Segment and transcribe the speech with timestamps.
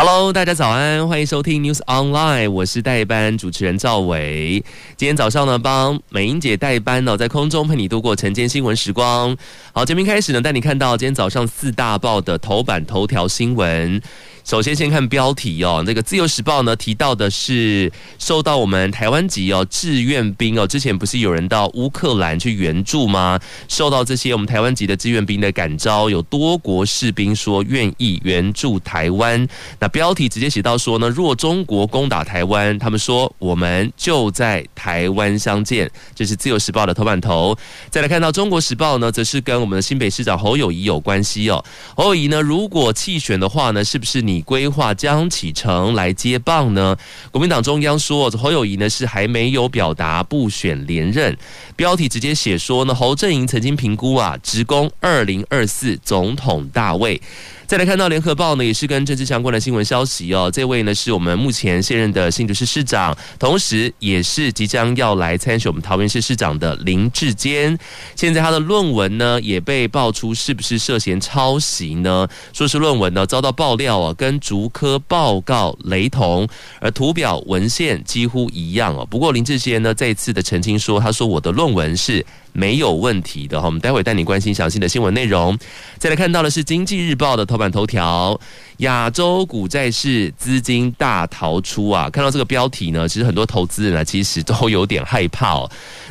[0.00, 4.62] Hello，大家早安，欢迎收听 News Online，我是代班主持人赵伟。
[4.96, 9.36] 今天早上呢，帮美英姐代班呢，在空中陪你度过晨间新闻时光。
[9.72, 14.00] 好，节目开始呢，带你看到今天早上四大报的头版头条新闻。
[14.48, 15.84] 首先，先看标题哦。
[15.86, 23.38] 这个《自由时报》呢提到的是，受到我们台湾籍哦志愿兵哦，之前不是有人到乌克兰去援助吗？
[23.68, 29.46] 受到这些我们台湾籍的志愿兵的感召，有多国士兵说愿意援助台湾。
[29.78, 35.90] 那标题直接写到说呢，若中国攻打台湾，他们说我们就在台湾相见。
[36.14, 37.54] 这是《自由时报》的头版头。
[37.90, 41.62] 再来看到《中国时报》呢，则是跟我们的新北市长侯友谊有关系哦。
[41.94, 44.37] 侯友谊呢，如果弃选的话呢，是不是你？
[44.42, 46.96] 规划将启程来接棒呢？
[47.30, 51.36] 国民党中央说，侯友谊呢是还没有表达不选连任。
[51.76, 57.20] 标题直接写说呢，侯阵营曾经评估啊，职工二零二四总统大位。
[57.68, 60.50] 再来看到联合报呢，也是跟政治相关的新闻消息哦。
[60.50, 67.78] 这位呢是我们目前现任的新竹市市长，同时也是即将要来参选我们桃园市市长的林志坚。
[68.16, 72.26] 现在他的论文呢也被爆出是不是涉嫌抄袭呢？
[72.54, 76.48] 说是论文呢遭到爆料啊，跟竹科报告雷同，
[76.80, 79.04] 而图表文献几乎一样哦。
[79.04, 82.24] 不过林志坚呢再次的澄清说，他说我的论文是。
[82.58, 85.56] 没有问题的哈，我们待会带你关心详细的新闻内容。
[85.96, 88.38] 再来看到的是《经济日报》的头版头条：
[88.78, 92.10] 亚洲股债市资金大逃出啊！
[92.10, 95.64] 看到这个标题呢，其实很多投资人啊，其实都有点害怕。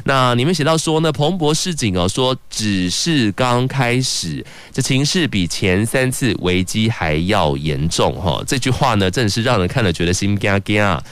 [0.05, 8.41] 那里面写到说呢，彭博市井哦，说只是刚开始，这情势比前三次危机还要严重哈。
[8.47, 11.03] 这句话呢，真的是让人看了觉得心惊惊啊。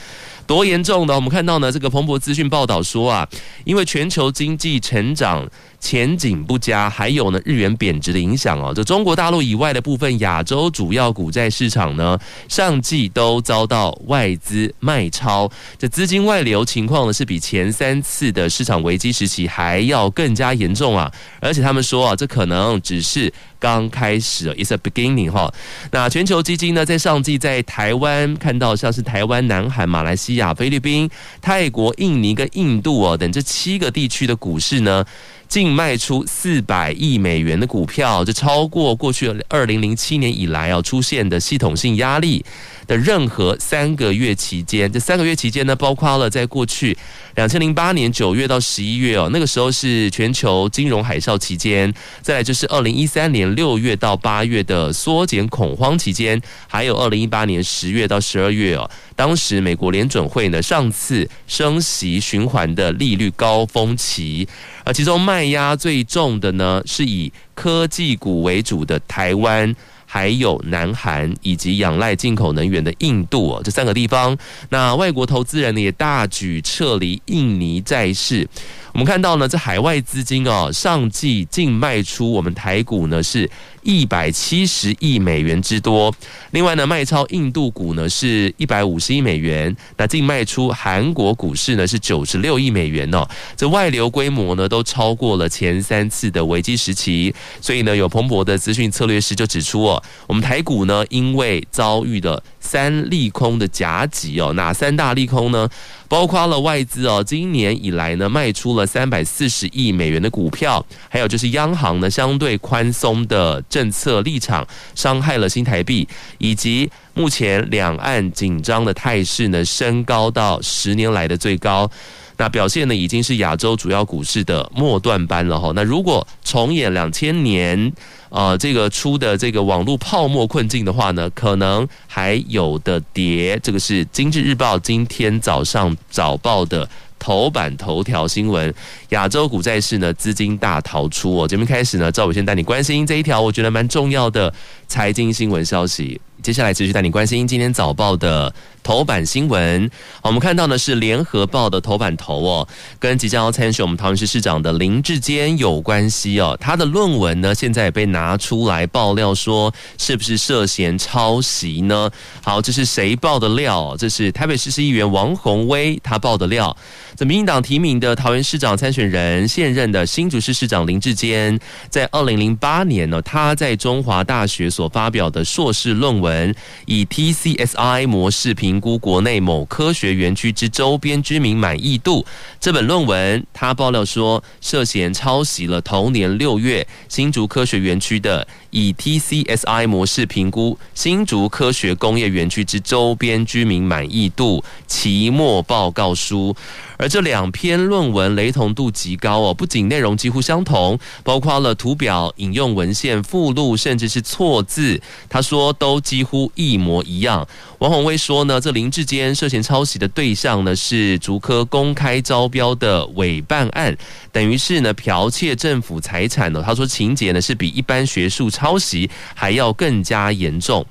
[0.46, 1.14] 多严重的？
[1.14, 3.28] 我们看到呢，这个彭博资讯报道说啊，
[3.64, 5.46] 因为全球经济成长
[5.86, 15.48] 前景不佳，还有呢日元贬值的影响哦，这中国大陆以外的部分亚洲主要股债市场呢，上季都遭到外资卖超，
[15.78, 21.08] 这资金外流情况呢是比前三次的市场危机时期还要更加严重啊，
[21.40, 23.32] 而且他们说啊，这可能只是。
[23.58, 25.52] 刚开始，It's a beginning 哈。
[25.90, 31.08] 那全球基金呢，在上季在台湾看到像是台湾、南韩、马来西亚、菲律宾、
[31.40, 35.02] 泰国、印尼跟印度哦等这七个地区的股市呢，
[35.48, 42.44] 净卖出四百亿美元的股票，这超过过去二零零七年以来啊出现的系统性压力。
[42.86, 44.90] 的任何三个月期间。
[44.92, 46.96] 这三个月期间呢，包括了在过去
[47.34, 51.90] 两千零八年九月到十一月哦，那个时候是全球金融海啸期间；
[52.22, 64.48] 再来就是二零一三年六月到八月的缩减恐慌期间，还有二零一八年十月到十二月哦，当时美国联准会呢上次升息循环的利率高峰期。
[64.84, 69.74] 而其中卖压最重的呢，是以科技股为主的台湾，
[70.06, 74.36] 还有南韩，以及仰赖进口能源的印度哦，这三个地方。
[74.70, 78.48] 那外国投资人呢，也大举撤离印尼债市。
[78.96, 83.46] 我们看到呢，这海外资金哦，上季净卖出我们台股呢是
[83.82, 86.10] 一百七十亿美元之多。
[86.52, 89.76] 另外呢，卖超印度股呢是一百五十亿美元。
[89.98, 93.28] 那净卖出韩国股市呢是九十六亿美元哦。
[93.54, 97.34] 这外流规模呢都超过了前三次的危机时期。
[97.60, 105.68] 所以呢，有彭博的资讯策略师就指出哦，我们台股呢因为遭遇了三利空的夹击哦，哪三大利空呢？
[106.08, 116.06] 包括了外资哦，今年以来呢卖出了三百四十亿美元的股票，还有就是央行呢相对宽松的政策立场伤害了新台币，
[116.38, 121.90] 以及目前两岸紧张的态势呢升高到十年来的最高。
[122.38, 125.72] 那表现呢，已经是亚洲主要股市的末段班了哈。
[125.74, 127.90] 那如果重演两千年，
[128.36, 133.58] 呃，这个出的这个网络泡沫困境的话呢，可能还有的跌。
[133.62, 136.86] 这个是《经济日报》今天早上早报的
[137.18, 138.74] 头版头条新闻：
[139.08, 141.34] 亚洲股债市呢资金大逃出。
[141.34, 144.52] 哦，这边开始呢，赵伟先带你关心这一条，我觉得蛮重要的
[144.86, 146.20] 财经新闻消息。
[146.42, 148.54] 接下来持续带你关心今天早报的
[148.86, 149.90] 头版新闻。
[150.22, 152.68] 我们看到呢是联合报的头版头哦，
[153.00, 156.56] 跟即将要参选我们桃园市市长的林志坚有关系哦。
[156.60, 162.08] 他的论文呢，现在也被拿出来爆料，说是不是涉嫌抄袭呢？
[162.44, 163.96] 好，这是谁爆的料？
[163.98, 166.76] 这是台北市市议员王鸿威他爆的料。
[167.16, 176.54] 这民进党提名的桃园市长参选人，现任的新竹市市长林志坚，在二零零八年呢，他在中华大学所发表的硕士论文，
[176.84, 182.26] 以 TCSI 模式评评估国内某科学园区之周边居民满意度。
[182.60, 188.46] 这本论文，他爆料说涉嫌抄袭了同年六月新竹科学园区的
[188.76, 196.54] 以 TCSI 模式评估新竹科学工业园区之周边居民满意度期末报告书。
[196.98, 207.46] 而这两篇论文雷同度极高哦，不仅内容几乎相同，包括了图表、引用文献附录，甚至是错字，他说都几乎一模一样。
[207.78, 213.96] 王鸿薇说呢，这林志坚涉嫌抄袭的对象呢是竹科公开招标的委办案，
[214.32, 216.62] 等于是呢剽窃政府财产呢。
[216.64, 220.84] 他说情节呢是比一般学术抄抄袭还要更加严重。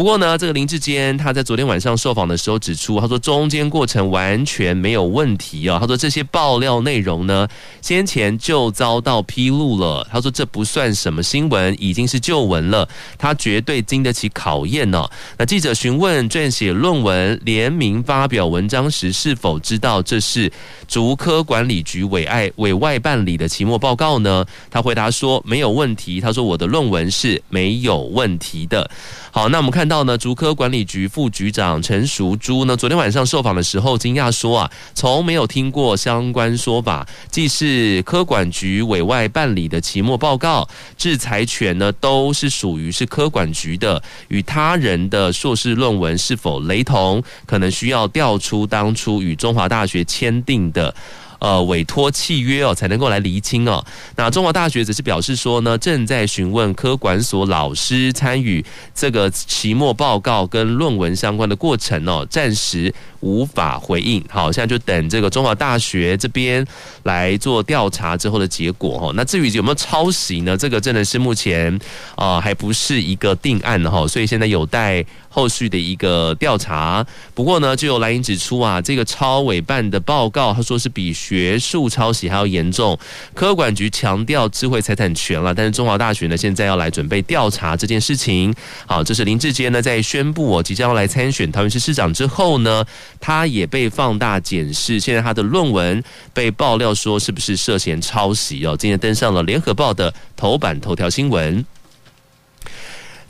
[0.00, 5.76] 不过呢，这个林志坚他在昨天晚上受访的时候指出，他说中间过程完全没有问题哦。
[5.78, 7.46] 他说这些爆料内容呢，
[7.82, 10.08] 先前就遭到披露了。
[10.10, 12.88] 他说这不算什么新闻，已经是旧闻了。
[13.18, 15.06] 他绝对经得起考验呢。
[15.36, 20.50] 那记者询问撰写论文联名发表文章时，是否知道这是
[20.88, 24.46] 竹科管理局委外委外办理的期末报告呢？
[24.70, 26.22] 他回答说没有问题。
[26.22, 28.90] 他说我的论文是没有问题的。
[29.32, 40.68] 好，那我们看到呢，竹科管理局副局长陈淑珠呢，昨天晚上受访的时候惊讶说啊，从没有听过相关说法，既是科管局委外办理的期末报告，
[40.98, 50.92] 制裁权呢都是属于是科管局的，与他人的硕士论文是否雷同，可能需要调出当初与中华大学签订的。
[51.40, 53.84] 呃，委托契约哦，才能够来厘清哦。
[54.14, 58.64] 那中华大学则是表示说呢，正在询问科管所老师参与
[58.94, 64.24] 这个期末报告跟论文相关的过程哦，暂时无法回应。
[64.28, 66.64] 好，现在就等这个中华大学这边
[67.02, 69.12] 来做调查之后的结果哈。
[69.14, 70.56] 那至于有没有抄袭呢？
[70.56, 71.76] 这个真的是目前
[72.14, 75.04] 啊、还不是一个定案哈，所以现在有待。
[75.32, 82.98] 后续的一个调查，不过呢，就有来宾指出啊，这个超委办的报告，他说是比学术抄袭还要严重。
[83.34, 88.52] 科管局强调智慧财产权了，但是中华大学呢，现在要来准备调查这件事情。
[88.84, 92.84] 好，这是林志坚呢在宣布我即将要来参选桃园市市长之后呢，
[93.20, 96.02] 他也被放大检视，现在他的论文
[96.34, 101.64] 被爆料说是不是涉嫌抄袭哦，今天登上了联合报的头版头条新闻。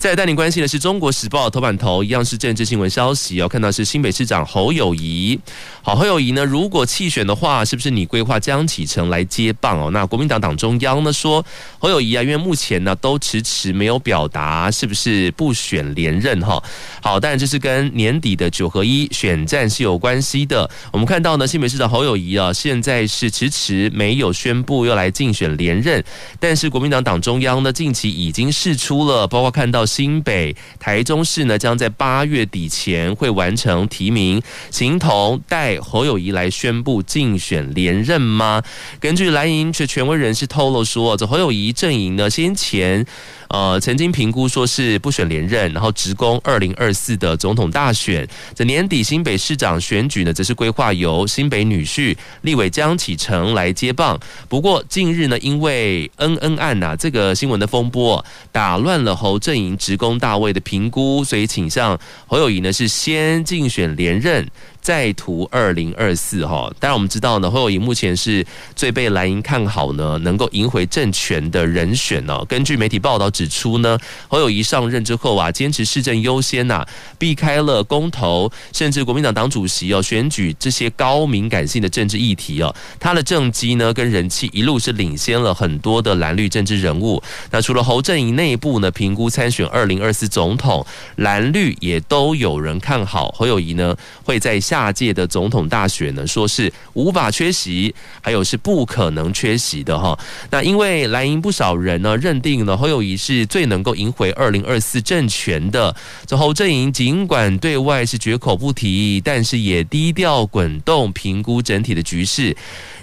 [0.00, 3.46] 再带你关心的是《中国时报》头版头，一样是政治新闻消息哦。
[3.46, 5.38] 看到是新北市长侯友宜，
[5.82, 9.90] 好，侯友宜呢，如果弃选的话，是不是你规划江启程来接棒哦？
[9.90, 11.44] 那国民党党中央呢说，
[11.78, 16.62] 侯友宜啊，因为目前呢都迟迟没有表达是不是不选连任哈。
[17.02, 20.70] 好，当然这是跟年底的九合一选战是有关系的。
[20.94, 26.02] 我们看到呢，新北市长侯友宜啊，现在是迟迟没有宣布要来竞选连任，
[26.38, 29.84] 但是国民党党中央呢，近期已经释出了，包括看到。
[29.90, 34.40] 新北、台中市呢，将在八月底前会完成提名，
[34.70, 38.62] 形同带侯友谊来宣布竞选连任吗？
[39.00, 43.04] 根据蓝营权权威人士透露说，这侯友谊阵营呢，先前。
[43.50, 48.24] 呃，曾经评估说是不选连任，然后直攻二零二四的总统大选。
[48.54, 54.16] 这年底新北市长选举呢，则是规划由新北女婿立委江启臣来接棒。
[54.48, 64.46] 不过近日呢，因为恩恩案呐、这个新闻的风波，打乱了侯阵营职工大位的评估，所以倾向侯友谊呢是先竞选连任。
[64.80, 68.44] 再图二零二四哈，当然我们知道呢，侯友谊目前是
[68.74, 72.42] 最被蓝营看好呢，能够赢回政权的人选呢。
[72.48, 76.82] 根据媒体报道指出呢，侯友谊上任之后啊，坚持市政优先呐，
[77.18, 87.22] 避开了公投，甚至国民党党主席哦选举这些高敏感性的政治议题哦，他的政绩呢跟人气一路是领先了很多的蓝绿政治人物。
[87.50, 93.94] 那除了侯阵营内部呢，评估参选二零二四总统，蓝绿也都有人看好侯友谊呢
[94.24, 94.58] 会在。
[94.70, 100.16] 下届的总统大选呢，说是无法缺席，还有是不可能缺席的哈。
[100.48, 105.92] 那因为蓝营不少人呢认定呢侯友谊是最能够赢回二零二四政权的。
[106.24, 112.56] 这侯阵营尽管对外是绝口不提，但是也低调滚动评估整体的局势。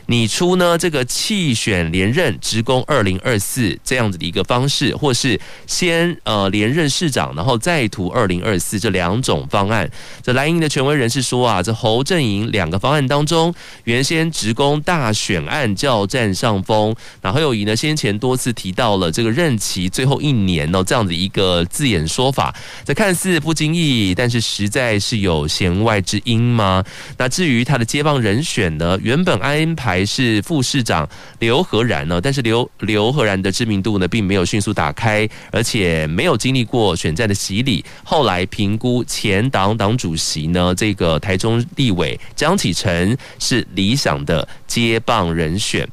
[0.07, 9.89] 拟出呢这个弃选连任，职工二零二四这样子的一个方式，或是先呃连任市长，然后再图二零二四这两种方案。
[10.23, 16.95] 这蓝营的权威人士说啊，这侯阵营两个方案当中，原先职工大选案较占上风。
[17.21, 26.81] 那侯友谊呢先前多次提到了这个任期最后一年哦这样子一个字眼说法，这看似不经意，但是实在是有弦外之音吗？
[27.17, 37.83] 那至于他的接棒人选呢，原本安排还是副市长刘和然呢，但是刘刘和然的知名度呢并没有迅速打开，而且没有经历过选战的洗礼。
[38.03, 45.87] 后来评估前党党主席呢，这个台中立委江启臣是理想的接棒人选。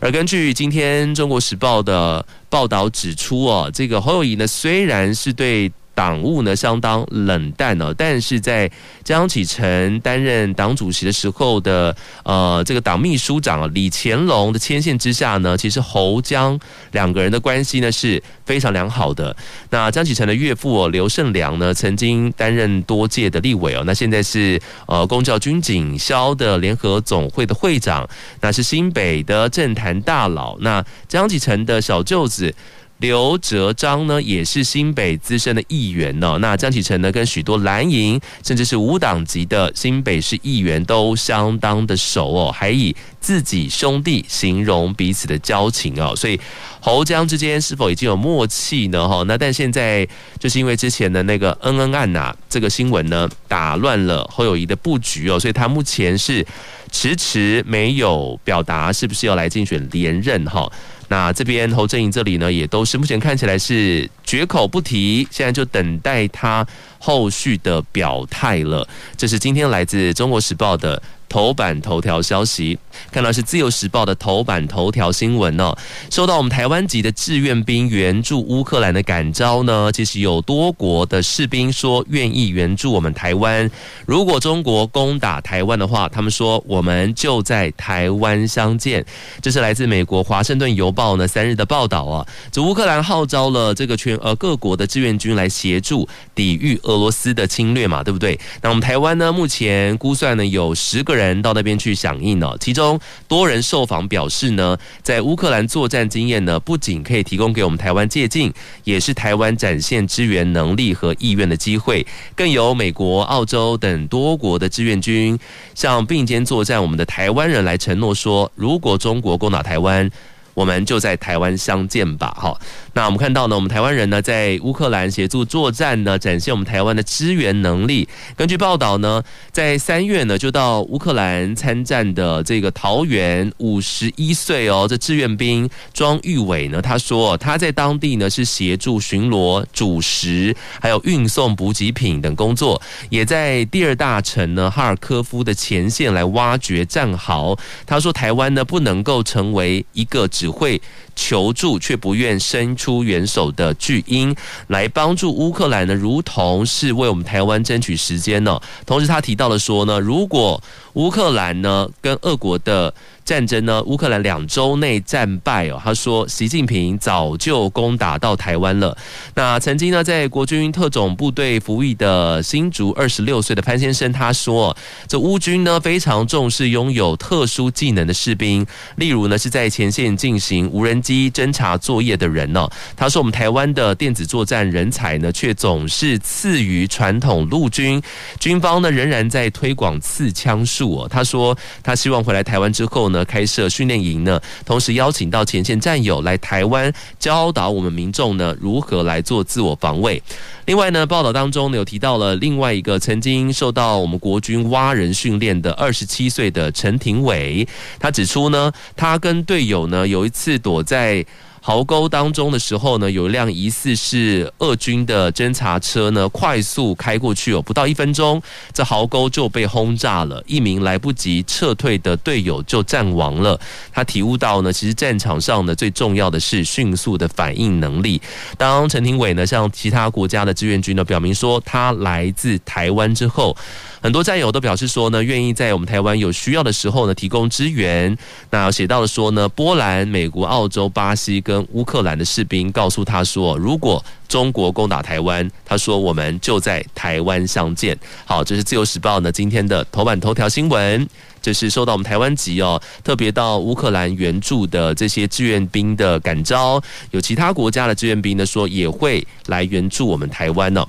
[0.00, 5.70] 而根据今天《中国时报》的报道指出，哦，这个侯友宜呢虽然是对。
[5.94, 8.70] 党务呢相当冷淡哦，但是在
[9.04, 16.58] 江启臣担任党主席的时候的呃这个党秘书长李乾隆的牵线之下呢，其实侯江
[16.92, 19.34] 两个人的关系呢是非常良好的。
[19.70, 28.08] 那江启臣的岳父刘胜良呢，曾经担任多届的立委哦，那现在是呃公教军警消的联合总会的会长，
[28.40, 30.56] 那是新北的政坛大佬。
[30.58, 32.54] 那江启臣的小舅子。
[33.04, 36.38] 刘哲章呢，也是新北资深的议员呢。
[36.40, 46.14] 那江启臣呢，跟许多蓝营甚至是无党籍的新北市议员都相当的熟哦，还以自己兄弟形容彼此的交情哦。
[46.14, 46.38] 所以
[46.78, 49.08] 侯江之间是否已经有默契呢？
[49.08, 50.06] 哈，那但现在
[50.38, 56.46] 就是因为之前的那个恩恩案呐，这个新闻呢，打乱了侯友谊的布局哦，所以他目前是
[56.92, 60.70] 迟迟没有表达是不是要来竞选连任哈。
[61.08, 66.66] 那这边侯正营这里呢，也都是目前看起来是绝口不提，现在就等待他
[66.98, 68.86] 后续的表态了。
[69.16, 71.02] 这是今天来自《中国时报》的。
[71.26, 72.78] 头版头条消息，
[73.10, 75.76] 看到是自由时报的头版头条新闻哦。
[76.10, 83.70] 收到我们台湾籍的志愿兵援助乌克兰的感召呢，其实有多国的士兵说愿意援助我们台湾。
[84.06, 89.04] 如果中国攻打台湾的话，他们说我们就在台湾相见。
[89.42, 92.26] 这是来自美国华盛顿邮报呢三日的报道啊。
[92.50, 98.38] 这乌克兰号召了这个全呃各国的志愿军来协助抵御俄罗斯的侵略嘛，对不对？
[98.62, 101.24] 那我们台湾呢，目前估算呢有十个人。
[101.44, 108.52] 到那边去响应了，其中中多人受访表示呢，在乌克兰作战经验呢，不仅可以提供给我们台湾借鉴，
[108.84, 112.06] 也是台湾展现支援能力和意愿的机会。
[112.36, 115.38] 更有美国、澳洲等多国的志愿军
[115.74, 120.10] 向并肩作战我们的台湾人来承诺说，如果中国攻打台湾，
[120.54, 122.34] 我们就在台湾相见吧。
[122.38, 122.58] 好。
[122.96, 128.08] 那我们看到呢，我们台湾人呢在乌克兰协助作战呢，展现我们台湾的支援能力。
[128.36, 129.20] 根据报道呢，
[129.50, 142.80] 在三月呢就到乌克兰参战的这个桃园五十一岁哦，这志愿兵庄玉伟呢，他说他在当地呢是协助巡逻、主食，还有运送补给品等工作，
[143.10, 147.58] 也在第二大城呢哈尔科夫的前线来挖掘战壕。
[147.84, 150.78] 他说台湾呢不能够成为一个只只会
[151.16, 154.36] 求助却不愿伸出援手的巨婴，
[154.66, 158.60] 来帮助乌克兰呢，如同是为我们台湾争取时间呢。
[158.84, 160.62] 同时，他提到了说呢，如果
[160.94, 162.92] 乌克兰呢跟俄国的
[163.24, 165.80] 战争呢，乌克兰两周内战败哦。
[165.82, 168.96] 他说，习近平早就攻打到台湾了。
[169.34, 174.76] 那曾经呢，在国军特种部队服役的新竹二十六岁的潘先生，他说，
[175.08, 178.66] 这乌军呢非常重视拥有特殊技能的士兵，
[178.96, 182.68] 例如呢是在前线进行无人机侦察作业的人呢。
[182.94, 188.02] 他说，我们台湾的电子作战人才呢，却总是次于传统陆军，
[188.38, 191.08] 军方呢仍然在推广刺枪术哦。
[191.08, 193.13] 他说，他希望回来台湾之后呢。
[193.14, 200.22] 呢，开设训练营呢，同时邀请到前线战友来台湾教导我们民众呢如何来做自我防卫。
[200.66, 207.66] 另外呢，报道当中呢有提到了另外一个曾经受到我们国军蛙人训练的二十七岁的陈廷伟，
[207.98, 211.24] 他指出呢，他跟队友呢有一次躲在。
[211.66, 218.42] 壕沟当中的时候呢，有一辆疑似是俄军的侦察车呢，快速开过去哦，不到一分钟，
[218.74, 223.58] 这壕沟就被轰炸了，一名来不及撤退的队友就战亡了。
[223.90, 228.20] 他体悟到呢，其实战场上呢，最重要的是迅速的反应能力。
[228.58, 233.56] 当陈廷伟呢向其他国家的志愿军呢表明说他来自台湾之后，
[234.02, 238.14] 很多战友都表示说呢，愿意在我们台湾有需要的时候呢提供支援。
[238.50, 247.96] 那写到了说呢，波兰、美国、澳洲、巴西跟跟乌克兰的士兵告诉他说，如果中国攻打台湾，他说我们就在台湾相见。
[248.24, 251.08] 好，这是自由时报呢今天的头版头条新闻。
[251.44, 260.88] 就是受到我们台湾籍哦，特别到乌克兰援助的这些志愿兵的感召，有其他国家的志愿兵呢说也会来援助我们台湾哦。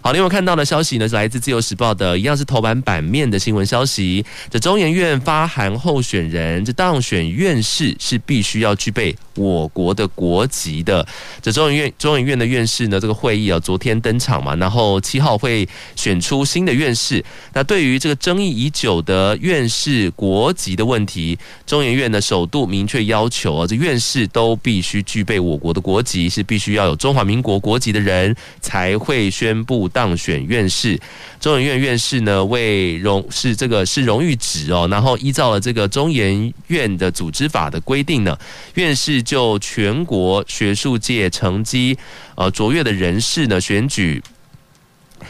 [0.00, 4.24] 好，另外看到的消息呢，是来自《自由时报》的，一样是头版版面的新闻消息。
[4.48, 11.04] 这中研院发函候选人，这当选院士是必须要具备我国的国籍的。
[11.42, 17.24] 这中研院中研院的院士呢，这个会议啊，昨天登场嘛，然后七号会选出新的院士。
[17.52, 29.88] 那对于这个争议已久的院士是国籍的问题，中研院呢首度明确要求啊，这院士都必须具备我国的国籍，是必须要有中华民国国籍的人才会宣布。
[29.88, 31.00] 当选院士，
[31.40, 38.36] 中研院院士呢为荣是这个是荣誉职哦，然后依照了这个中研院的组织法的规定呢，
[38.74, 41.96] 院士就全国学术界成绩
[42.34, 44.22] 呃卓越的人士呢选举。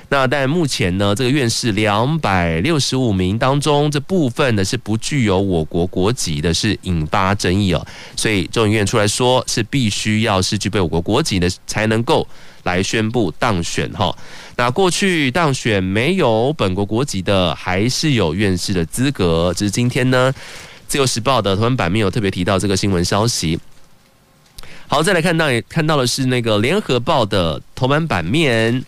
[0.08, 7.84] 那但目前呢，这个院士两百六十五名当中，这部分呢是不具有我国国籍的，是引发争议哦。
[8.14, 12.26] 所以众议院出来说，是必须要是具备我国国籍的，才能够
[12.62, 14.16] 来宣布当选哈。
[14.56, 19.52] 那过去当选没有本国国籍的，还是有院士的资格。
[19.56, 20.32] 只是今天呢，
[20.86, 23.58] 《自由时报》的头版版面有特别提到这个新闻消息。
[24.86, 28.84] 好，再来看到也看到的是那个《联合报》的头版版面。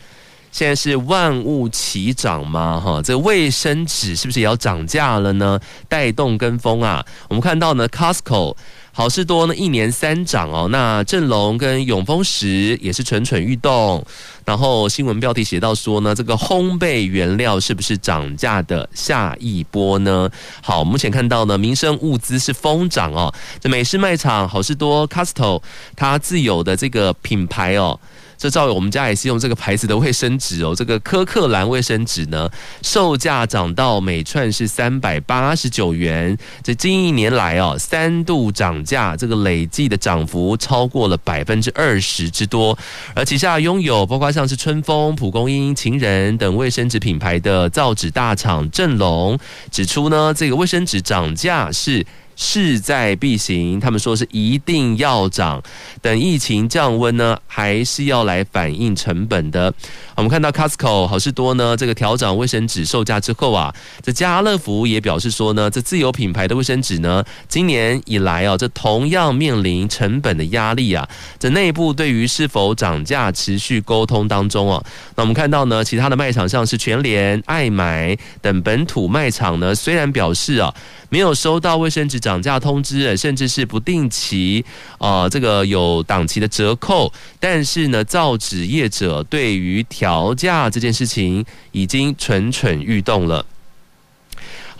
[0.51, 2.81] 现在是万物齐涨吗？
[2.81, 5.61] 哈，这卫生纸是不是也要涨价了呢？
[5.89, 7.05] 带动跟风啊！
[7.29, 8.57] 我们看到呢，Costco、
[8.93, 10.69] 好事多呢一年三涨哦。
[10.73, 14.05] 那正隆跟永丰石也是蠢蠢欲动。
[14.45, 20.29] 然后新闻标题写到说呢，这个烘焙原料是不是涨价的下一波呢？
[20.63, 23.33] 好，目前看到呢，民生物资是疯涨哦。
[23.61, 25.63] 这美式卖场好事多、Costco
[25.95, 28.01] 它自有的这个品牌哦。
[28.39, 32.49] 这照我们家也是用这个牌子的卫生纸哦，这个柯克兰卫生纸呢，
[32.83, 36.39] 售价涨到每串是三百八十九元。
[36.63, 42.79] 这近一年来哦，三度涨价，这个累计的涨幅超过了百分之二十之多。
[43.13, 49.37] 而旗下拥有包括像是春风、蒲公英、情人等卫生纸品牌的造纸大厂正隆
[49.73, 52.07] 指出呢，这个卫生纸涨价是。
[52.41, 55.61] 势在必行，他们说是一定要涨。
[56.01, 59.75] 等疫情降温呢，还是要来反映成本的。
[60.15, 71.09] 我们看到 Costco 好事多呢，这个调整卫生纸售价之后啊，这家乐福也表示说呢，这自有品牌的卫生纸呢，今年以来啊，这同样面临成本的压力啊。
[71.41, 74.81] 这内部对于是否涨价持续沟通当中啊。
[75.17, 80.73] 那我们看到呢，其他的卖场像是全联、爱买等本土卖场呢，虽然表示啊。
[81.11, 84.63] 没有收到卫生纸涨价通知，甚至是不定期，
[84.99, 87.11] 呃，这个有档期的折扣，
[87.41, 93.43] 但是呢，造纸业者对于调价这件事情已经蠢蠢欲动了。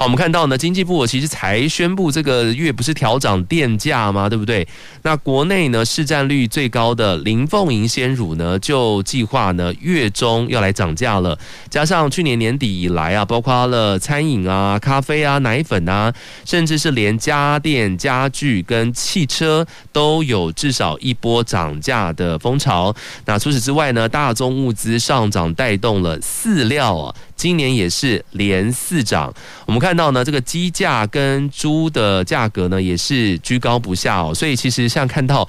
[0.01, 4.29] 好，我们看到呢，经济部其实才宣布这个月不是调涨电价吗？
[4.29, 4.65] 对不对？
[5.03, 11.37] 那国内呢，市占率最高的林凤营鲜乳呢，就计划呢月中要来涨价了。
[11.69, 22.95] 加上去年年底以来啊，包括了餐饮啊、咖啡啊、奶粉啊，甚至是连家电、家具跟汽车都有至少一波涨价的风潮。
[23.25, 27.13] 那除此之外呢，大宗物资上涨带动了饲料啊。
[27.39, 29.33] 今年也是连四涨，
[29.65, 35.49] 我们看到呢，这个鸡价跟猪的价格呢也是居高不下哦，所以其实像看到。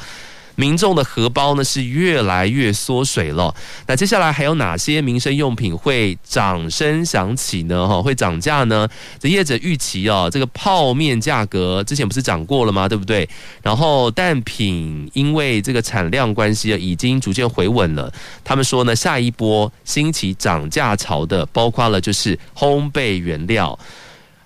[0.60, 3.56] 民众的荷包呢是越来越缩水了。
[3.88, 7.88] 那接下来还有哪些民生用品会掌声响起呢？
[7.88, 8.86] 哈，会涨价呢？
[9.18, 12.90] 这业者预期哦，这个泡面价格之前不是涨过了吗？
[12.90, 13.28] 对不对？
[13.64, 18.12] 然后蛋品因为这个产量关系，已经逐渐回稳了。
[18.44, 23.80] 他们说呢，下一波兴起涨价潮的，包括了就是烘焙原料。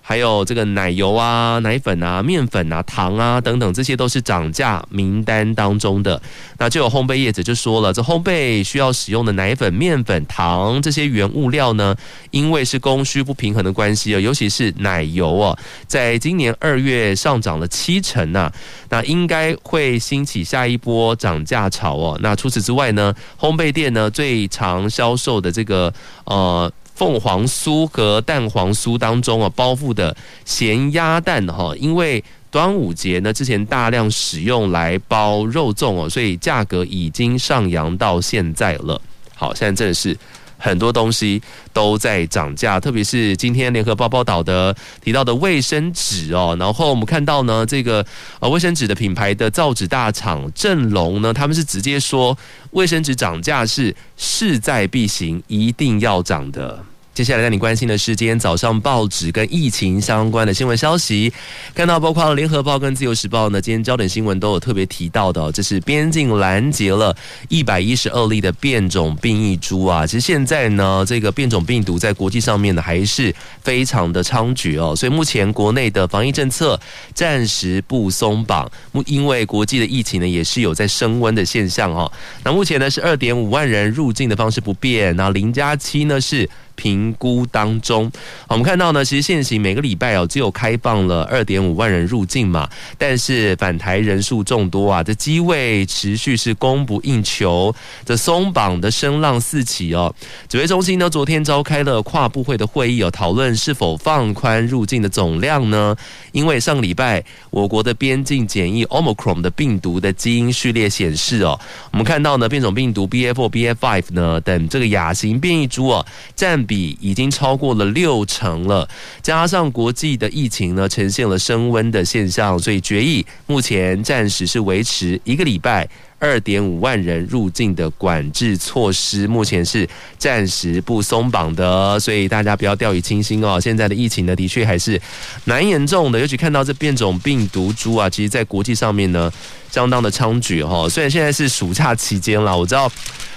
[0.06, 6.20] 还有这个奶油啊、奶粉啊、面粉啊、糖啊等等，这些都是涨价名单当中的。
[6.58, 11.96] 那就有烘焙业者就说了，这烘焙需要使用的奶粉、面粉、糖这些原物料呢，
[12.30, 18.52] 因为是供需不平衡的关系啊，尤其是奶油啊，在今年二月上涨了七成呐，
[18.90, 22.18] 那应该会兴起下一波涨价潮哦。
[22.20, 25.90] 那除此之外呢，烘焙店呢最常销售的这个
[26.26, 26.70] 呃。
[26.94, 39.00] 凤凰酥和蛋黄酥当中啊，包覆的咸鸭蛋哈，因为端午节呢之前大量使用来包肉粽哦，所以价格已经上扬到现在了。
[39.34, 40.16] 好，现在真的是。
[40.64, 41.42] 很多东西
[41.74, 48.02] 都在涨价，特别是今天联合报报道的提到的卫生纸哦，然后我们看到呢，这个
[48.40, 52.36] 呃卫生纸的品牌的造纸大厂正龙呢，他们是直接说
[52.70, 56.82] 卫生纸涨价是势在必行，一定要涨的。
[57.14, 61.32] 接下来带你关心的是今天早上报纸跟疫情相关的新闻消息，
[61.72, 67.16] 看到包括联合报跟自由时报呢，今天焦点新闻都有特别提到的，这是边境拦截了
[67.48, 70.04] 一百一十二例的变种变异株啊。
[70.04, 76.78] 其实现在呢，这个变种病毒在国际上面呢还是非常的猖獗哦，所以目前国内的防疫政策
[77.14, 82.10] 暂时不松绑，目因为国际的疫情呢也是有在升温的现象哦。
[82.42, 86.50] 那目前呢是二点五万人入境的方式不变，那零加七呢是。
[86.74, 88.10] 评估当中，
[88.48, 100.14] 我们看到呢，其实现行每个礼拜哦，只有开放了二点五万人入境嘛，但是返台人数众多啊，这机位持续是供不应求，这松绑的声浪四起哦。
[100.48, 105.96] 指挥中心呢，昨天召开了跨部会的会议哦，讨论是否放宽入境的总量呢？
[106.32, 111.58] 因为上个礼拜我国的边境检疫 Omicron 的病毒的基因序列显示哦，
[111.92, 118.88] 我们看到呢，变种病毒 BA4、BA5 呢等这个亚型变异株哦，占比已经超过了六成了，
[119.22, 125.88] 加上国际的疫情呢，呈现了升温的现象，所以决议目前暂时是维持一个礼拜
[126.24, 133.60] 二点五万人入境的管制措施，目前是暂时不松绑的，所以大家不要掉以轻心哦。
[133.60, 135.00] 现在的疫情呢，的确还是
[135.44, 139.30] 蛮严重的，尤其看到这变种病毒株啊，其实在国际上面呢，
[139.70, 140.88] 相当的猖獗哈。
[140.88, 142.90] 虽然现在是暑假期间了，我知道。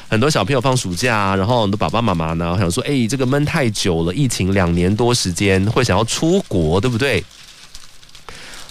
[0.09, 7.21] 很多小朋友放暑假，然后很多爸爸妈妈呢想说：“哎，这个闷太久了，疫情两年多时间，会想要出国，对不对？”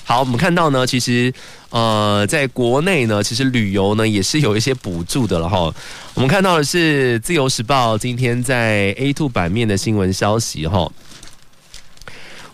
[0.08, 1.34] 好，我们看到呢，其实
[1.70, 5.74] 呃，在国内呢，其实旅游呢也是有一些补助的了哈。
[6.14, 10.88] 我们看到的是《自由时报》今天在 A2 版面的新闻消息哈。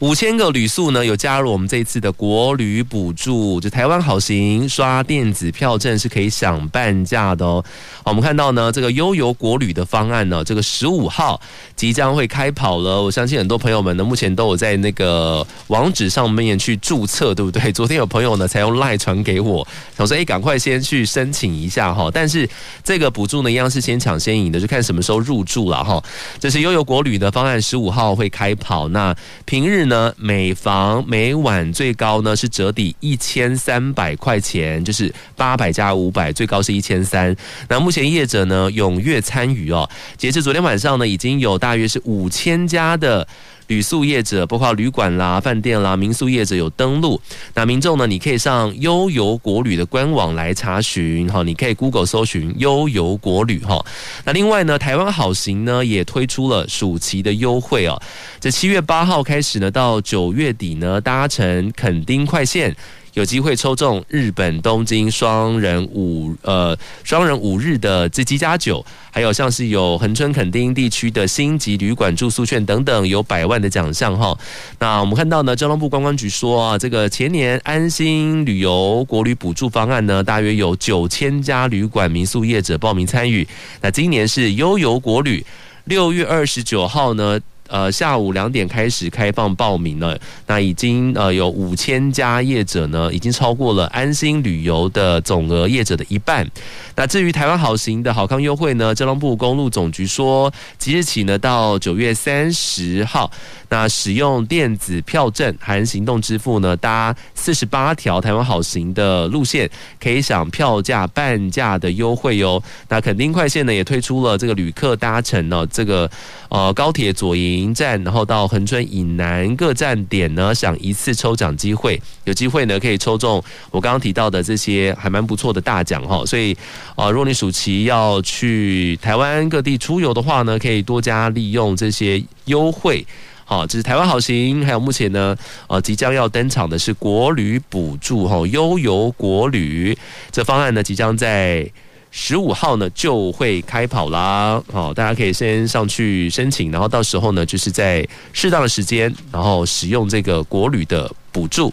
[0.03, 7.65] 五千个旅宿呢，有加入我们这一次的国旅补助，就台湾好行刷电子票证是可以享半价的哦。
[8.03, 11.41] 我们看到呢，这个悠游国旅的方案呢，这个十五号
[11.77, 13.01] 即将会开跑了。
[13.01, 17.71] 我相信很多朋友们呢，目前都有在那个网址上面去注册，对不对？
[17.71, 19.65] 昨天有朋友呢，才用 LINE 传给我，
[19.97, 22.11] 想说，哎，赶快先去申请一下哈。
[22.12, 22.49] 但是
[22.83, 26.03] 这个补助呢，一样是先抢先赢的，就看什么时候入住了哈。
[26.41, 28.88] 这是悠游国旅的方案，十五号会开跑。
[28.88, 29.91] 那平日呢？
[29.92, 37.37] 呢，每房每晚最高呢是折抵一千三百块钱，就是八百加五百，最高是一千三。
[37.68, 43.28] 那目前业者呢踊跃参与哦，截至昨天晚上呢，已经有大约是五千家的。
[43.73, 47.19] 旅宿业者，包括旅馆啦、饭店啦、民宿业者有登录。
[47.55, 53.83] 那民众呢，你可以上悠游国旅的官网来查询哈，你可以 Google 搜寻悠游国旅哈。
[54.27, 57.99] 那另外呢，台湾好行呢也推出了暑期的优惠哦，
[58.39, 62.77] 这七月八号开始呢，到九月底呢，搭乘垦丁快线。
[63.14, 74.35] 有机会抽中日本东京双人五呃双人五日的这机加酒，还有像是有恒春垦丁地区的星级旅馆住宿券等等，有百万的奖项哈。
[74.79, 83.46] 那我们看到呢，交通部观光局说啊，这个前年安心旅游国旅补助方案呢，大约有九千家旅馆民宿业者报名参与。
[83.83, 85.44] 那今年是悠游国旅，
[85.85, 87.38] 六月二十九号呢。
[87.73, 90.19] 呃，下午两点开始开放报名了。
[90.47, 96.47] 那已经呃有五千家业者呢，已经超过了安心旅游的总额业者的一半。
[96.95, 103.31] 那至于台湾好行的好康优惠呢，交通部公路总局说，即日起呢到九月三十号，
[103.71, 112.63] 那使用电子票证含行动支付呢，搭四十八条台湾好行的路线，可以享票价半价的优惠哟。
[112.91, 116.11] 那垦丁快线呢也推出了这个旅客搭乘呢这个
[116.51, 117.62] 呃高铁左营。
[117.75, 126.25] 站，然后到恒春以南各站点呢，享一次抽奖机会，有机会呢可以抽中我刚刚提到的这些还蛮不错的大奖哈。
[126.25, 126.57] 所以
[126.96, 133.07] 啊，如果你暑期要去台湾各地出游的话呢，可以多加利用这些优惠。
[133.44, 139.94] 好，这是台湾好行，还有目前呢，呃，即将要登场的是国旅补助哈，悠游国旅
[140.31, 141.70] 这方案呢，即将在。
[142.14, 151.72] 十五号呢就会开跑啦，好，大家可以先上去申请，然后到时候呢就是在适当的时间，然后使用这个国旅的补助。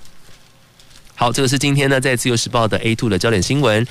[1.13, 3.85] 好，这个是今天呢在自由时报的 A two 的焦点新闻。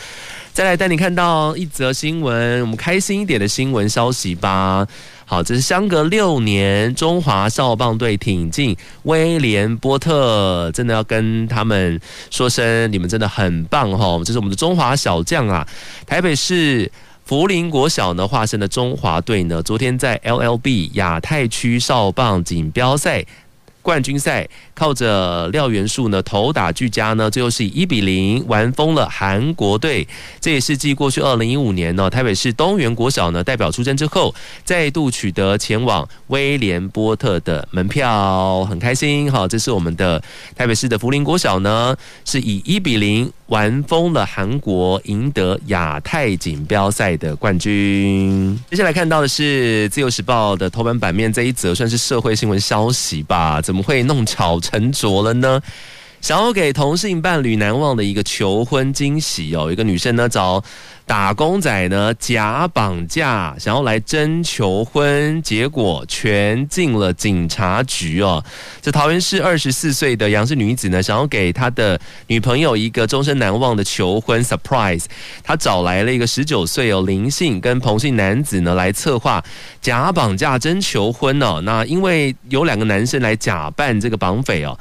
[0.53, 4.87] 再来带你看到一则新闻，我们开心一点的新闻消息吧。
[5.25, 14.21] 好，这是相隔六年，中华少棒队挺进威廉波特，真的要跟他们说声，你们真的很棒哈！
[14.25, 15.67] 这是我们的中华小将啊，
[16.07, 16.91] 台北市
[17.25, 23.25] 福林国小呢化身的中华队呢，昨天在 LLB 亚太区少棒锦标赛。
[23.89, 30.07] 冠军赛，靠着廖元树呢头打俱佳呢，最后是以一比零完封了韩国队。
[30.43, 39.33] 这也是继过去二零一五年呢台北市东元国小呢代表出征之后，再度取得前往威廉波特的门票，很开心。
[39.33, 40.23] 好，这是我们的
[40.55, 41.97] 台北市的福林国小呢，
[42.27, 48.59] 是以一比零完封了韩国，赢得亚太锦标赛的冠军。
[48.71, 53.61] 接下来看到的是自由时报的头版版面，这一则算是社会新闻消息吧？
[53.63, 55.61] 怎么会弄巧成拙了呢？
[56.21, 60.63] 想要给同性伴侣难忘的一个求婚惊喜哦，一个女生呢找
[61.07, 68.45] 打工仔呢假绑架，想要来征求婚，结果全进了警察局哦。
[68.83, 75.05] 这桃园市二十四岁的杨氏女子呢，想要给她的女朋友一个终身难忘的求婚 surprise，
[75.43, 79.43] 她找来了一个十九岁哦林姓跟彭姓男子呢来策划
[79.81, 81.61] 假绑架征求婚哦。
[81.63, 84.79] 那因为有两个男生来假扮这个绑匪哦。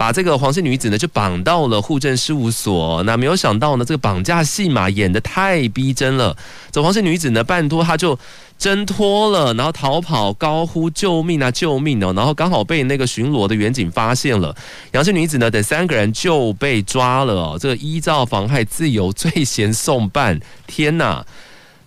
[0.00, 3.02] 把这个黄姓女子呢，就绑到了户政事务所。
[3.02, 6.34] 那没有想到呢，这个绑架戏码演得太逼真了。
[6.72, 8.18] 这黄姓女子呢，半拖她就
[8.58, 12.14] 挣脱了，然后逃跑，高呼救命啊，救命哦！
[12.16, 14.56] 然后刚好被那个巡逻的员警发现了。
[14.92, 17.58] 杨姓女子呢，等三个人就被抓了哦。
[17.60, 20.40] 这个依照妨害自由罪嫌送办。
[20.66, 21.26] 天哪！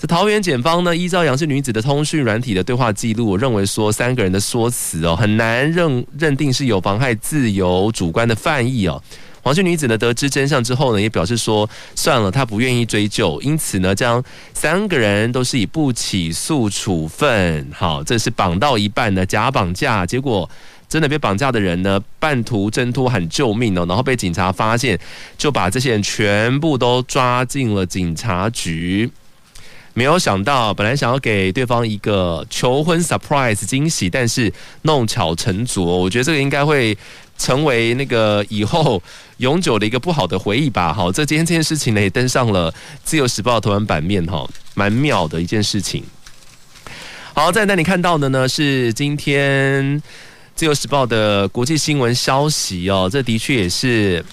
[0.08, 9.02] 桃园检方呢，依照杨氏女子的通讯软体的对话记录，我认为说三个人的说辞哦，很难认认定是有妨害自由主观的犯意哦。
[9.42, 17.68] 黄姓女子呢，得知真相之后呢，也表示说算了，她不愿意追究，因此呢，将三个人都是以不起诉处分。
[17.74, 20.50] 好，这是绑到一半的假绑架，结果
[20.88, 25.00] 真的被绑架的人呢，半途挣脱喊救命哦，然后被警察发现，
[25.38, 29.10] 就把这些人全部都抓进了警察局。
[29.96, 34.52] 没有想到，本来想要给对方一个求婚 surprise 惊喜，但是
[34.82, 35.86] 弄巧成拙。
[35.86, 36.98] 我觉得这个应该会
[37.38, 39.02] 成为那个以后
[39.38, 40.92] 永久的一个不好的回忆吧。
[40.92, 46.04] 好，这今天这件事情呢也登上了自由时报头版版面，哈，蛮妙的一件事情。
[47.36, 50.02] 好，再带你看到的呢是今天
[50.56, 54.26] 自由时报的国际新闻消息哦，这的确也是。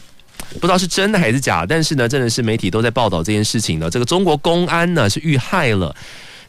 [0.55, 3.89] 不知道是真的还是假，但是呢，真的是媒体都在报道这件事情呢。
[3.89, 5.95] 这个中国公安呢是遇害了。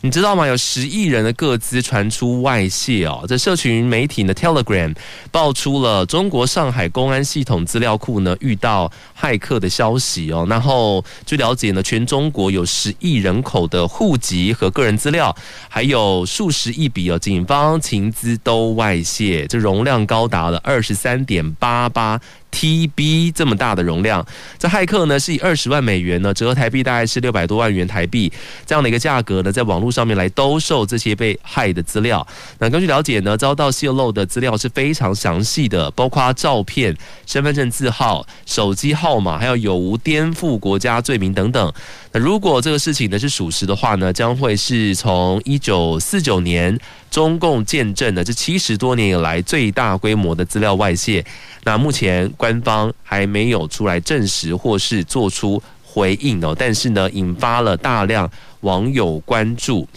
[0.03, 0.47] 你知道吗？
[0.47, 3.23] 有十亿人的个资传出外泄哦。
[3.27, 4.95] 这社群媒体呢，Telegram
[5.31, 10.43] 爆出了中国上海公安系统资料库呢遇到骇客的消息哦。
[10.49, 15.35] 然后据了解呢，全中国有十亿人口的户籍和个人资料，
[15.69, 22.19] 还有数十亿笔哦，警方情资都外泄，这容量高达了二十三点八八
[22.51, 24.25] TB 这么大的容量。
[24.57, 28.31] 这骇客呢是以二十万美元呢，折合台币大概是六百多万元台币
[28.65, 29.91] 这样的一个价格呢，在网络。
[29.91, 32.25] 上面来兜售这些被害的资料。
[32.59, 41.73] 那根据了解呢，遭到泄露的资料是非常详细的，包括照片、身份证字号、手机号码，还有有无颠覆国家罪名等等。
[42.13, 46.79] 那如果这个事情呢是属实的话呢，将会是从一九四九年
[47.11, 51.23] 中共建政的这七十多年以来最大规模的资料外泄。
[51.63, 58.27] 那目前官方还没有出来证实或是做出回应哦，但是呢，引发了大量
[58.61, 59.87] 网友关注，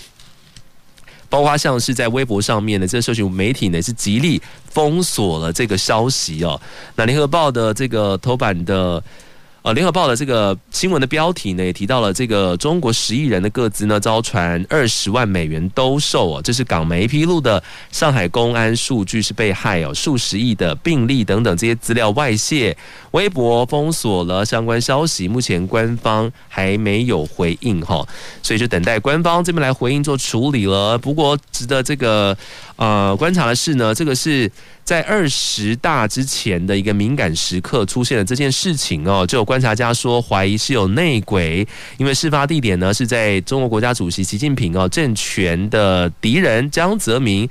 [1.31, 6.61] 包括像是在微博上面的这社群媒体呢，是极力封锁了这个消息哦。
[6.97, 9.03] 那联合报的这个头版的。
[9.65, 22.77] 呃，联合报的这个新闻的标题呢，也提到了这个中国十亿人的个资呢，遭传二十万美元兜售哦，这是港媒披露的上海公安数据是被害哦，数十亿的病例等等这些资料外泄，
[23.13, 28.07] 微博封锁了相关消息，目前官方还没有回应哈，
[28.43, 30.99] 所以就等待官方这边来回应做处理了。
[30.99, 32.37] 不过值得这个
[32.77, 34.53] 呃观察的是呢，这个是。
[34.85, 41.67] 在二十大之前的一个敏感时刻出现了这件事情哦，就有观察家说怀疑是有内鬼，
[41.97, 47.49] 因为事发地点呢是在中国国家主席习近平哦政权的敌人江泽民。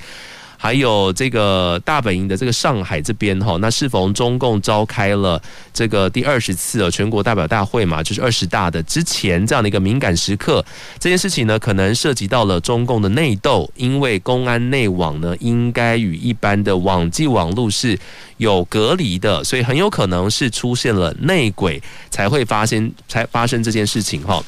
[0.63, 5.41] 还有这个大本营的这个上海这边哈，那适逢中共召开了
[5.73, 10.63] 这个第二十次的全国代表大会嘛，就是二十大的之前这样的一个敏感时刻，
[10.99, 17.99] 这件事情呢可能涉及到了中共的内斗，因为公安内网呢应该与一般的网际网络是
[18.38, 24.41] 有隔离的，所以很有可能是出现了内鬼才会发生才发生这件事情哈。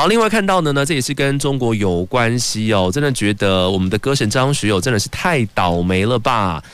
[0.00, 2.90] 好，另外看到的呢，这也是跟中国有关系哦。
[2.90, 6.64] 真的觉得我们的歌神张学友真的是太倒霉了吧？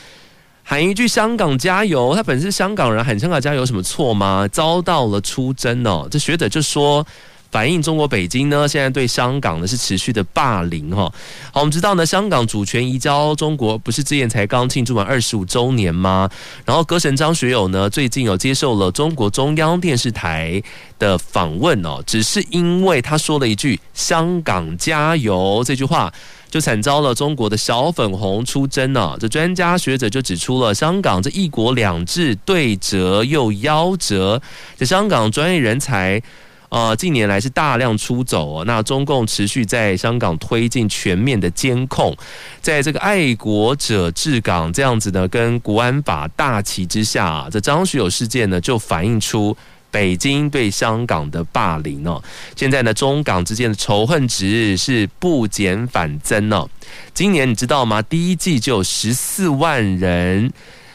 [0.63, 4.47] 喊一句“香港加油”，他本是香港人，喊“香港加油”有什么错吗？
[4.49, 6.07] 遭到了出征哦。
[6.09, 7.05] 这学者就说，
[7.51, 11.11] 反映中国北京呢，现在对香港呢是持续的霸凌哈。
[11.51, 16.29] 好，我们知道呢，香港主权移交中国，不是之前才刚庆祝完二十五周年吗？
[16.65, 20.61] 然后歌神张学友呢，最近有接受了中国中央电视台
[20.99, 26.13] 的访问哦，只是因为他说了一句“香港加油”这句话。
[26.49, 29.17] 就惨遭了中国的小粉红出征呢、啊。
[29.19, 34.41] 这专家学者就指出了，香港这一国两制对折又夭折。
[34.77, 36.21] 这香港专业人才，
[36.69, 38.63] 呃，近年来是大量出走哦。
[38.65, 42.15] 那中共持续在香港推进全面的监控，
[42.61, 49.55] 在这个爱国者治港这样子呢，跟国安法大旗之下、这张学友事件呢，就反映出。
[49.89, 52.21] 北京对香港的霸凌哦，
[52.57, 56.69] 现在呢，中港之间的仇恨值是不减反增哦。
[57.13, 58.01] 今年你知道吗？
[58.01, 60.51] 第一季就有十四万人，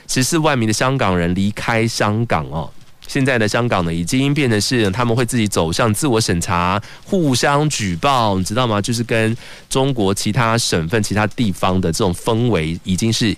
[0.07, 2.71] 十四万名的香港人离开香港哦。
[3.07, 8.81] 现在的香港呢，已经变成是他们会自己走向自我审查、互相举报，你知道吗？
[8.81, 9.37] 就是跟
[9.69, 13.37] 中国其他省份、其他地方的这种氛围已经是。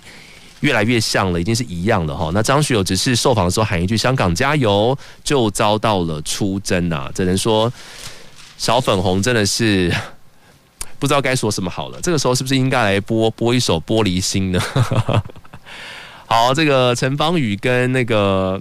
[0.61, 2.31] 越来越像了，已经是一样了哈。
[2.33, 7.11] 那张学友只是受访的时候喊一句“香港加油”，就遭到了出征呐。
[7.13, 7.71] 只能说
[8.57, 9.93] 小粉红真的是
[10.97, 11.99] 不知道该说什么好了。
[12.01, 15.21] 这个时候是不是应该来播播一首《玻璃心》呢？
[16.25, 18.59] 好，这个陈芳语跟那个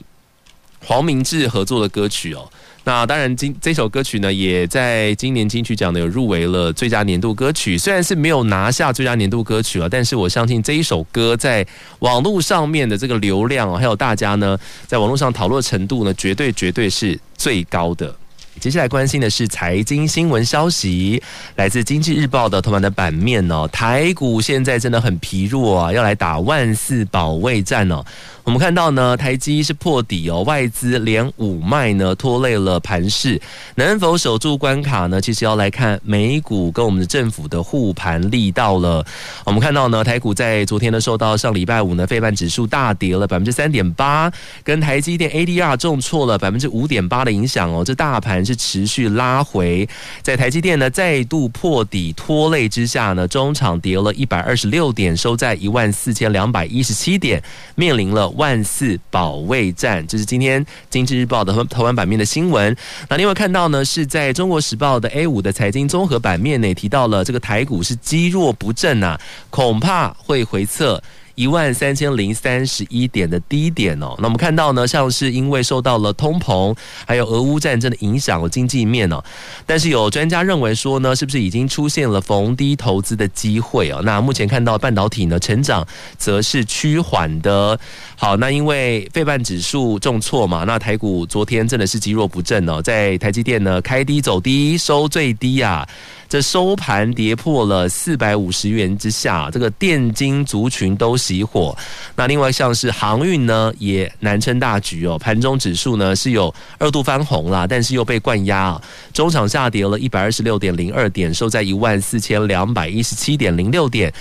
[0.87, 2.49] 黄明志合作的歌曲哦。
[2.87, 7.79] 那当然，今这首歌曲呢，也在今年金曲奖呢有入围了最佳年度歌曲。
[7.79, 11.67] 虽然是没有拿下最佳年度歌曲啊，但是我相信这一首歌在
[12.01, 18.15] 网络上面的这个流量，还有大家呢在网络上讨论程度呢，绝对绝对是最高的。
[18.61, 21.23] 接下来关心的是财经新闻消息，
[21.57, 28.03] 来自《经济日报》的头版的版面哦，台股现在真的很疲弱啊，要来打万四保卫战哦。
[28.43, 33.41] 我们看到呢，台积是破底哦，外资连五卖呢，拖累了盘势，
[33.75, 35.21] 能否守住关卡呢？
[35.21, 39.05] 其实要来看美股跟我们的政府的护盘力道了。
[39.45, 44.31] 我们看到呢，台股在昨天呢，受到上礼拜五呢，费半指数大跌了百分之三点八，
[44.63, 49.89] 跟台积电 ADR 重挫了百分之五点八的影响哦，这大盘是持续拉回，
[50.21, 57.43] 在台积电呢再度破底拖累之下呢，中场跌了一百二十六点，收在一万四千两百一十七点，
[57.75, 58.25] 面临了。
[58.35, 62.77] 万四保卫战，这是今天《经济日报》的头版版面的新闻。
[63.09, 71.01] 那另外看到呢，是在中国时报的 A 五的财经综合版面内提到了这个台股是积弱不振啊，恐怕会回测。
[71.35, 79.23] 一万三千零三十一点的低点哦，那我们看到呢，像是因为受到了通膨还有俄乌战争的影响的经济面哦，
[79.67, 84.01] 但是有专家认为说呢，是不是已经出现了逢低投资的机会哦？
[84.05, 87.79] 那目前看到半导体呢成长则是趋缓的。
[88.17, 95.87] 好，那因为费半指数重挫嘛，那台股昨天真的是积弱不振哦，在台积电呢开低走低收最低啊。
[96.35, 101.79] 这收盘跌破了四百五十元之下，这个电金族群都熄火。
[102.17, 105.17] 那另外像是航运呢，也难撑大局哦。
[105.17, 108.77] 盘中指数呢是有二度翻红啦，但是又被灌压，
[109.13, 114.13] 中场下跌了一百二十六点零二点，收在一万四千两百一十七点零六点。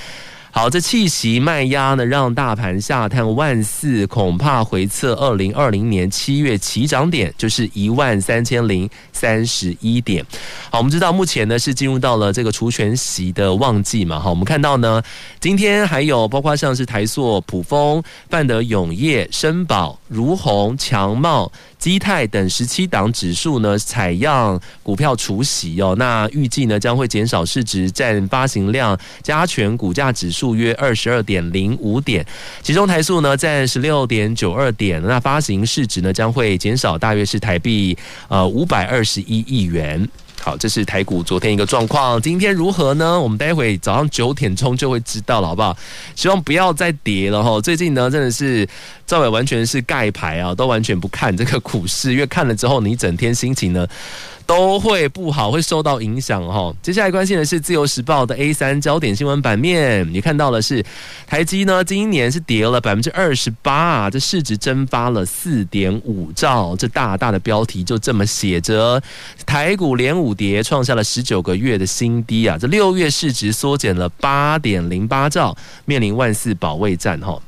[0.56, 10.24] 好，这气息卖压呢，让大盘下探万四，恐怕回测二零二零年七月起涨点，就是一万三千零三十一点。
[10.70, 14.20] 好，我们知道目前呢是进入到了这个除权息的旺季嘛。
[14.20, 15.02] 好，我们看到呢，
[15.39, 21.52] 今天还有包括像是台塑、普丰、范德永业、绅宝、如虹、强茂。
[21.84, 32.26] 基泰等十七档指数呢，采样股票除息哦，那预计呢将会减少市值占发行量加权股价指数约二十二点零五点，
[32.62, 37.98] 其中台塑呢占十六点九二点，那发行市值呢将会减少大约是台币
[38.30, 40.08] 呃五百二十一亿元。
[40.43, 43.17] 好，这是台股昨天一个状况，今天如何呢？
[43.17, 45.77] 我们待会早上九点钟就会知道了，好不好？
[46.17, 47.62] 希望不要再跌了哈。
[47.62, 48.67] 最近呢，真的是
[49.08, 53.88] 赵伟完全是盖牌啊，都完全不看这个股市，因为看了之后，你整天心情呢。
[54.45, 56.75] 都会不好，会受到影响哈。
[56.82, 60.84] 接下来关心的是《自由时报》的 A 三焦点新闻版面，你看到的是
[61.25, 69.01] 台积呢，今年是跌了百分之二十八啊，这市值蒸发了四点五兆，这大大的标题就这么写着，
[69.45, 77.41] 台股连五跌，创下了十九个月的新低啊，这六月市值缩减了八点零八兆，面临万四保卫战哈。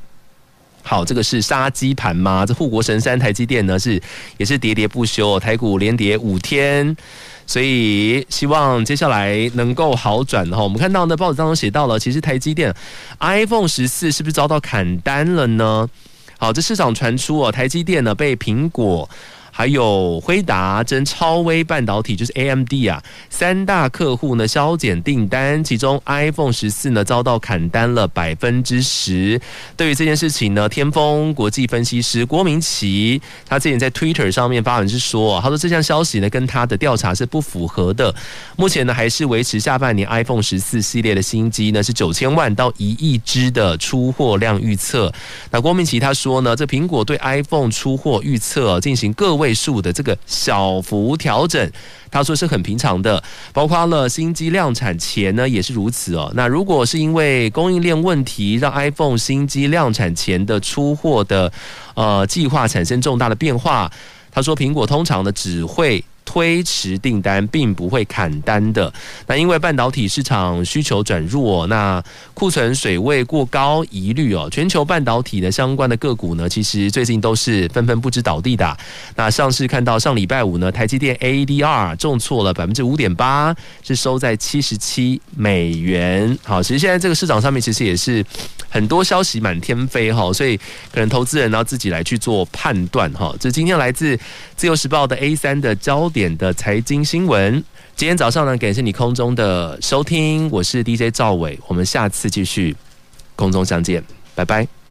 [0.82, 2.46] 好，这个是杀鸡盘吗？
[2.46, 4.00] 这护国神山台积电呢，是
[4.36, 6.96] 也是喋喋不休，台股连跌五天，
[7.44, 10.62] 所以希望接下来能够好转哈。
[10.62, 12.72] 我们看到呢，报纸当中写到了，其实台积电
[13.18, 15.88] iPhone 十四是不是遭到砍单了呢？
[16.38, 19.08] 好，这市场传出哦，台积电呢被苹果。
[19.56, 29.40] 还有辉达、跟超微半导体，就是 AMD 啊，三大客户呢削减订单，其中 iPhone 十四呢遭到砍单了百分之十。
[29.74, 38.14] 对于这件事情呢，天风国际分析师郭明奇他之前在 Twitter 上面发文是说，他说这项消息呢跟他的调查是不符合的。
[38.56, 45.10] 目前呢还是维持下半年 iPhone 十四系列的新机呢是九千万到一亿支的出货量预测。
[45.50, 51.70] 那郭明奇他说呢，这苹果对 iPhone 出货预测进行个位倍数的这个小幅调整，
[52.10, 53.22] 他说是很平常的，
[53.52, 56.32] 包括了新机量产前呢也是如此哦。
[56.34, 61.52] 那如果是因为供应链问题让 iPhone 新机量产前的出货的
[61.94, 63.88] 呃计划产生重大的变化，
[64.32, 66.04] 他说苹果通常呢只会。
[66.26, 68.92] 推迟订单并不会砍单的，
[69.26, 72.02] 那因为半导体市场需求转弱，那
[72.34, 78.76] 库存水位过高疑虑哦，全球半导体的相关的个股呢，其实最近都是纷纷不知倒地的。
[79.14, 86.36] 那上市看到上礼拜五呢，台积电 ADR 重挫了百分之五点八，是收在七十七美元。
[86.42, 88.22] 好，其实现在这个市场上面其实也是
[88.76, 90.54] 很多消息满天飞哈，所以
[90.92, 93.34] 可能投资人要自己来去做判断哈。
[93.40, 94.18] 这今天来自
[94.54, 97.64] 自由时报的 A 三的焦点的财经新闻，
[97.94, 102.76] 今天早上呢，感谢你空中的收听，我是 DJ 赵伟，我们下次继续
[103.34, 104.04] 空中相见，
[104.34, 104.85] 拜拜。